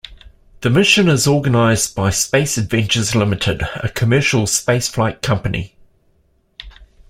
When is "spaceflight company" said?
4.47-5.75